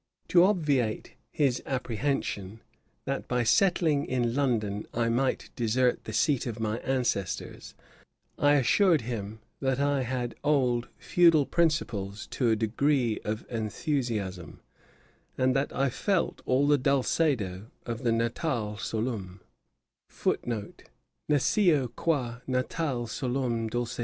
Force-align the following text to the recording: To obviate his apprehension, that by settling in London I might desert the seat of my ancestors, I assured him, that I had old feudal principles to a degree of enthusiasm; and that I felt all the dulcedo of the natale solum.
To 0.29 0.43
obviate 0.43 1.13
his 1.29 1.61
apprehension, 1.67 2.61
that 3.05 3.27
by 3.27 3.43
settling 3.43 4.07
in 4.07 4.33
London 4.33 4.87
I 4.95 5.09
might 5.09 5.51
desert 5.55 6.05
the 6.05 6.11
seat 6.11 6.47
of 6.47 6.59
my 6.59 6.79
ancestors, 6.79 7.75
I 8.35 8.53
assured 8.55 9.01
him, 9.01 9.41
that 9.59 9.79
I 9.79 10.01
had 10.01 10.33
old 10.43 10.87
feudal 10.97 11.45
principles 11.45 12.25
to 12.31 12.49
a 12.49 12.55
degree 12.55 13.19
of 13.23 13.45
enthusiasm; 13.47 14.61
and 15.37 15.55
that 15.55 15.71
I 15.71 15.91
felt 15.91 16.41
all 16.47 16.65
the 16.65 16.79
dulcedo 16.79 17.67
of 17.85 18.01
the 18.01 18.11
natale 18.11 18.77
solum. 18.79 19.39